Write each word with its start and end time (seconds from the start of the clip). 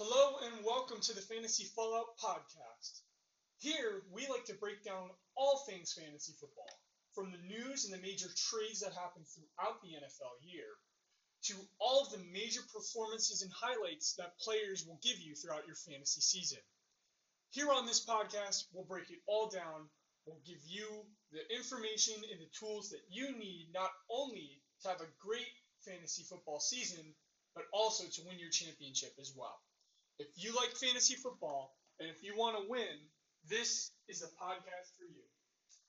Hello 0.00 0.40
and 0.48 0.64
welcome 0.64 0.98
to 0.98 1.12
the 1.12 1.20
Fantasy 1.20 1.64
Fallout 1.76 2.16
Podcast. 2.16 3.02
Here, 3.58 4.00
we 4.10 4.26
like 4.28 4.46
to 4.46 4.54
break 4.56 4.82
down 4.82 5.10
all 5.36 5.58
things 5.68 5.92
fantasy 5.92 6.32
football, 6.40 6.72
from 7.12 7.30
the 7.30 7.44
news 7.44 7.84
and 7.84 7.92
the 7.92 8.00
major 8.00 8.32
trades 8.32 8.80
that 8.80 8.96
happen 8.96 9.28
throughout 9.28 9.82
the 9.82 10.00
NFL 10.00 10.40
year, 10.40 10.72
to 11.52 11.54
all 11.78 12.00
of 12.00 12.12
the 12.12 12.24
major 12.32 12.62
performances 12.72 13.42
and 13.42 13.52
highlights 13.52 14.14
that 14.16 14.40
players 14.40 14.86
will 14.86 14.98
give 15.04 15.20
you 15.20 15.34
throughout 15.34 15.66
your 15.66 15.76
fantasy 15.76 16.22
season. 16.22 16.64
Here 17.50 17.68
on 17.68 17.84
this 17.84 18.00
podcast, 18.00 18.72
we'll 18.72 18.88
break 18.88 19.10
it 19.10 19.20
all 19.26 19.50
down. 19.50 19.84
We'll 20.24 20.40
give 20.46 20.64
you 20.64 20.88
the 21.30 21.44
information 21.54 22.14
and 22.32 22.40
the 22.40 22.48
tools 22.58 22.88
that 22.88 23.04
you 23.10 23.36
need 23.36 23.68
not 23.74 23.92
only 24.08 24.62
to 24.80 24.88
have 24.88 25.02
a 25.02 25.12
great 25.20 25.52
fantasy 25.84 26.22
football 26.22 26.58
season, 26.58 27.04
but 27.54 27.64
also 27.74 28.04
to 28.08 28.26
win 28.26 28.38
your 28.38 28.48
championship 28.48 29.12
as 29.20 29.34
well. 29.36 29.60
If 30.18 30.28
you 30.36 30.54
like 30.54 30.76
fantasy 30.76 31.14
football 31.16 31.74
and 31.98 32.08
if 32.08 32.22
you 32.22 32.36
want 32.36 32.56
to 32.56 32.68
win, 32.68 33.08
this 33.44 33.90
is 34.08 34.22
a 34.22 34.28
podcast 34.28 34.96
for 34.96 35.04
you. 35.04 35.24